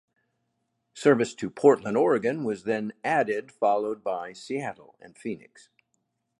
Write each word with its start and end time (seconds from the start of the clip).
Service 0.95 1.35
to 1.35 1.51
Portland, 1.51 1.95
Oregon 1.95 2.43
was 2.43 2.63
then 2.63 2.91
added 3.03 3.51
followed 3.51 4.03
by 4.03 4.33
Seattle 4.33 4.95
and 4.99 5.15
Phoenix. 5.15 5.69